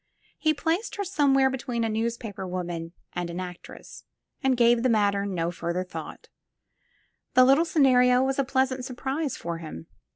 He 0.39 0.55
placed 0.55 0.95
her 0.95 1.03
somewhere 1.03 1.51
between 1.51 1.83
a 1.83 1.87
newspaper 1.89 2.47
woman 2.47 2.93
and 3.13 3.29
an 3.29 3.39
actress 3.39 4.03
and 4.41 4.57
gave 4.57 4.81
the 4.81 4.89
matter 4.89 5.27
no 5.27 5.51
further 5.51 5.83
thought; 5.83 6.27
the 7.35 7.45
little 7.45 7.65
scenario 7.65 8.23
was 8.23 8.39
a 8.39 8.43
pleasant 8.43 8.83
surprise 8.83 9.37
for 9.37 9.59
him. 9.59 9.85